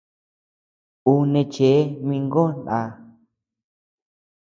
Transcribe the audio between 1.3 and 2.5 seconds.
neʼe cheʼe mïngó